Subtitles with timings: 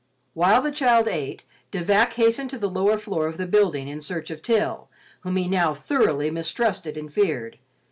[0.33, 4.01] While the child ate, De Vac hastened to the lower floor of the building in
[4.01, 4.89] search of Til,
[5.19, 7.59] whom he now thoroughly mistrusted and feared.